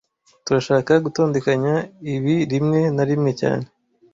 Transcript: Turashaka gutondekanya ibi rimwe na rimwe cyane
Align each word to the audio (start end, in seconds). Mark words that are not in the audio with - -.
Turashaka 0.45 0.91
gutondekanya 1.05 1.73
ibi 2.15 2.35
rimwe 2.51 2.79
na 2.95 3.03
rimwe 3.09 3.31
cyane 3.41 3.65